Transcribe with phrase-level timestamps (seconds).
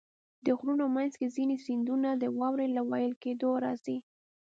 [0.45, 3.97] د غرونو منځ کې ځینې سیندونه د واورې له وېلې کېدو راځي.